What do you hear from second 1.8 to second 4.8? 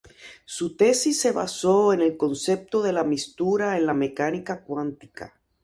en el concepto de la mixtura en la mecánica